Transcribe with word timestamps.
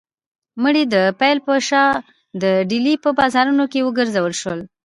مړی 0.63 0.83
د 0.93 0.95
پیل 1.19 1.37
په 1.47 1.53
شا 1.67 1.85
د 2.41 2.43
ډیلي 2.69 2.95
په 3.03 3.09
بازارونو 3.19 3.65
کې 3.71 3.85
وګرځول 3.87 4.33
شو. 4.41 4.53